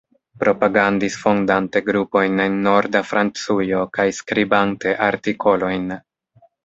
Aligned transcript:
Propagandis 0.43 1.17
fondante 1.23 1.81
grupojn 1.89 2.41
en 2.45 2.55
Norda 2.69 3.03
Francujo 3.11 3.83
kaj 3.99 4.07
skribante 4.21 4.95
artikolojn. 5.09 5.87